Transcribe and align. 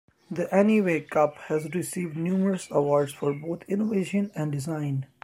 The 0.31 0.47
Anywayup 0.47 1.11
Cup 1.11 1.35
has 1.45 1.69
received 1.75 2.17
numerous 2.17 2.67
awards 2.71 3.13
for 3.13 3.35
both 3.35 3.61
innovation 3.67 4.31
and 4.33 4.51
design. 4.51 5.05